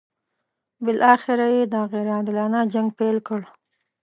بالاخره 0.85 1.47
یې 1.55 1.63
دا 1.73 1.81
غیر 1.91 2.07
عادلانه 2.15 2.59
جنګ 2.73 2.89
پیل 2.99 3.17
کړ. 3.27 3.41